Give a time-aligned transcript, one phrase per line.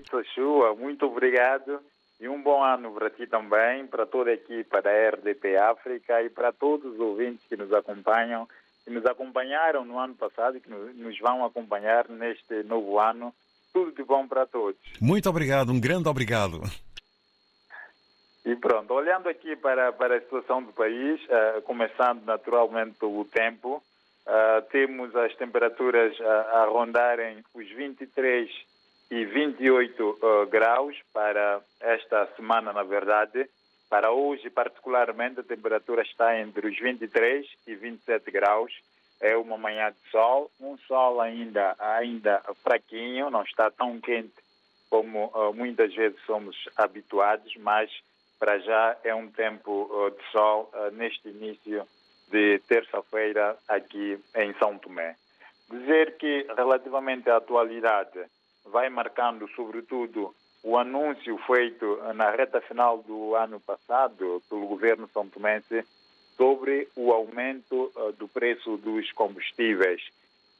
[0.00, 1.80] David Sochua, muito obrigado
[2.20, 6.30] e um bom ano para ti também, para toda a equipa da RDP África e
[6.30, 8.48] para todos os ouvintes que nos acompanham,
[8.84, 13.34] que nos acompanharam no ano passado e que nos vão acompanhar neste novo ano.
[13.72, 14.80] Tudo de bom para todos.
[15.00, 16.60] Muito obrigado, um grande obrigado.
[18.44, 23.82] E pronto, olhando aqui para, para a situação do país, uh, começando naturalmente pelo tempo,
[24.26, 28.50] uh, temos as temperaturas uh, a rondarem os 23
[29.10, 30.18] e 28
[30.50, 33.48] graus para esta semana, na verdade.
[33.88, 38.72] Para hoje, particularmente, a temperatura está entre os 23 e 27 graus.
[39.20, 44.32] É uma manhã de sol, um sol ainda, ainda fraquinho, não está tão quente
[44.88, 47.90] como muitas vezes somos habituados, mas
[48.40, 51.86] para já é um tempo uh, de sol uh, neste início
[52.30, 55.14] de terça-feira aqui em São Tomé.
[55.70, 58.18] Dizer que relativamente à atualidade
[58.64, 65.28] vai marcando sobretudo o anúncio feito na reta final do ano passado pelo governo são
[65.28, 65.84] tomense
[66.36, 70.02] sobre o aumento uh, do preço dos combustíveis.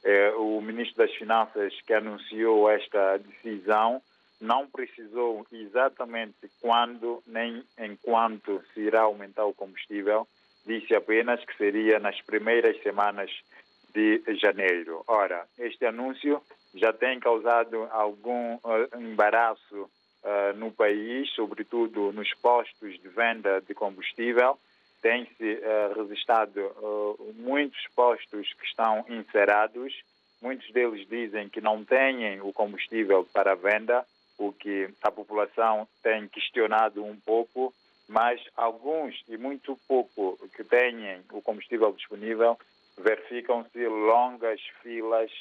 [0.03, 4.01] Eh, o ministro das Finanças que anunciou esta decisão
[4.39, 10.27] não precisou exatamente quando nem enquanto se irá aumentar o combustível,
[10.65, 13.29] disse apenas que seria nas primeiras semanas
[13.93, 15.03] de janeiro.
[15.07, 16.41] Ora, este anúncio
[16.73, 23.73] já tem causado algum uh, embaraço uh, no país, sobretudo nos postos de venda de
[23.73, 24.57] combustível.
[25.01, 26.61] Tem-se uh, registrado
[27.35, 29.93] muitos postos que estão encerrados.
[30.41, 34.05] Muitos deles dizem que não têm o combustível para venda
[34.37, 37.71] o que a população tem questionado um pouco,
[38.07, 42.57] mas alguns e muito pouco que têm o combustível disponível
[42.97, 45.31] verificam-se longas filas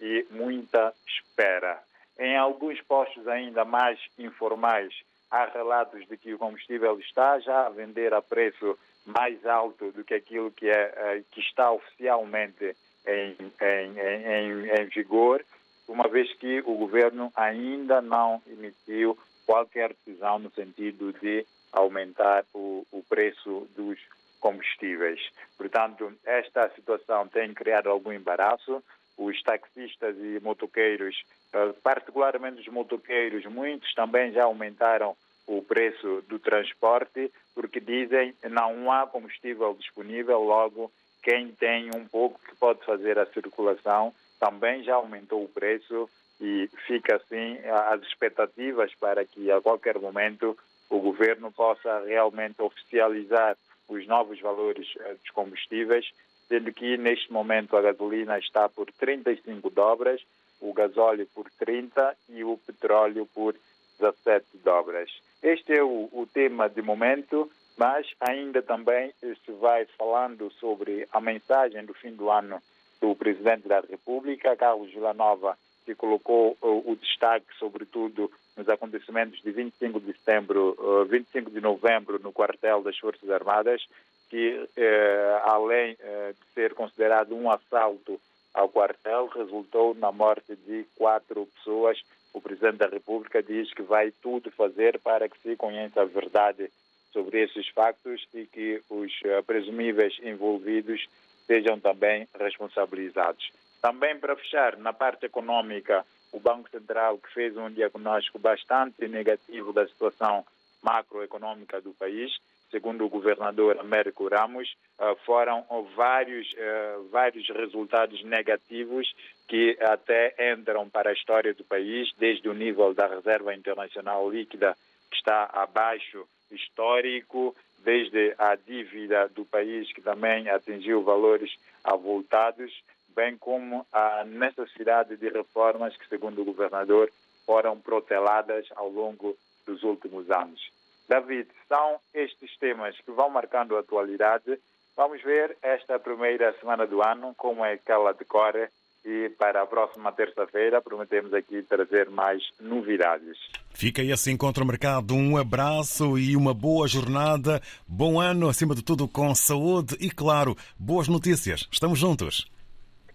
[0.00, 1.80] e muita espera.
[2.18, 4.94] Em alguns postos ainda mais informais,
[5.30, 10.02] há relatos de que o combustível está já a vender a preço mais alto do
[10.02, 12.76] que aquilo que, é, eh, que está oficialmente
[13.06, 15.44] em, em, em, em vigor
[15.88, 22.84] uma vez que o governo ainda não emitiu qualquer decisão no sentido de aumentar o,
[22.90, 23.98] o preço dos
[24.40, 25.20] combustíveis.
[25.56, 28.82] Portanto, esta situação tem criado algum embaraço.
[29.16, 31.22] Os taxistas e motoqueiros,
[31.52, 35.16] eh, particularmente os motoqueiros, muitos também já aumentaram
[35.46, 40.90] o preço do transporte, porque dizem não há combustível disponível, logo
[41.22, 46.08] quem tem um pouco que pode fazer a circulação também já aumentou o preço
[46.40, 47.58] e fica assim
[47.90, 50.56] as expectativas para que a qualquer momento
[50.88, 53.56] o governo possa realmente oficializar
[53.88, 56.10] os novos valores eh, dos combustíveis,
[56.48, 60.22] sendo que neste momento a gasolina está por 35 dobras,
[60.60, 63.54] o gasóleo por 30 e o petróleo por
[63.98, 65.10] 17 dobras.
[65.42, 71.20] Este é o, o tema de momento, mas ainda também se vai falando sobre a
[71.20, 72.60] mensagem do fim do ano
[73.00, 79.50] do Presidente da República, Carlos Villanova, que colocou uh, o destaque, sobretudo, nos acontecimentos de
[79.52, 83.86] 25 de setembro, uh, 25 de novembro, no quartel das Forças Armadas,
[84.28, 88.20] que, uh, além uh, de ser considerado um assalto
[88.52, 92.00] ao quartel, resultou na morte de quatro pessoas.
[92.32, 96.70] O Presidente da República diz que vai tudo fazer para que se conheça a verdade
[97.12, 101.06] sobre esses factos e que os uh, presumíveis envolvidos
[101.46, 103.50] sejam também responsabilizados.
[103.80, 109.72] Também para fechar, na parte econômica, o Banco Central, que fez um diagnóstico bastante negativo
[109.72, 110.44] da situação
[110.82, 112.36] macroeconômica do país,
[112.70, 119.12] segundo o governador Américo Ramos, eh, foram vários, eh, vários resultados negativos
[119.48, 124.76] que até entram para a história do país, desde o nível da reserva internacional líquida,
[125.10, 127.54] que está abaixo histórico,
[127.84, 132.72] desde a dívida do país, que também atingiu valores avultados,
[133.14, 137.10] bem como a necessidade de reformas que, segundo o governador,
[137.46, 140.60] foram proteladas ao longo dos últimos anos.
[141.08, 144.58] David, são estes temas que vão marcando a atualidade.
[144.96, 148.68] Vamos ver esta primeira semana do ano, como é que ela decorre
[149.06, 153.38] e para a próxima terça-feira prometemos aqui trazer mais novidades.
[153.70, 155.14] Fica esse encontro marcado.
[155.14, 157.62] Um abraço e uma boa jornada.
[157.86, 161.68] Bom ano, acima de tudo, com saúde e, claro, boas notícias.
[161.70, 162.50] Estamos juntos.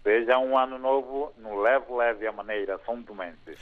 [0.02, 3.56] Seja um ano novo no leve, leve a maneira São Tomense.